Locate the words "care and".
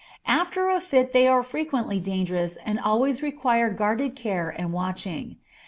4.15-4.73